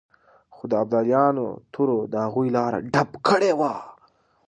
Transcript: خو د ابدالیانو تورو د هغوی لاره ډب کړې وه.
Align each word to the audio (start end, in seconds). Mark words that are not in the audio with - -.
خو 0.55 0.63
د 0.71 0.73
ابدالیانو 0.83 1.47
تورو 1.73 1.97
د 2.11 2.13
هغوی 2.25 2.47
لاره 2.57 2.77
ډب 2.93 3.09
کړې 3.27 3.51
وه. 3.59 3.73